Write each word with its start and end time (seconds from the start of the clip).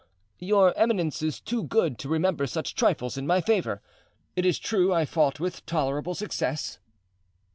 "Your 0.39 0.75
eminence 0.79 1.21
is 1.21 1.39
too 1.39 1.61
good 1.61 1.99
to 1.99 2.09
remember 2.09 2.47
such 2.47 2.73
trifles 2.73 3.19
in 3.19 3.27
my 3.27 3.39
favor. 3.39 3.83
It 4.35 4.47
is 4.47 4.57
true 4.57 4.91
I 4.91 5.05
fought 5.05 5.39
with 5.39 5.63
tolerable 5.67 6.15
success." 6.15 6.79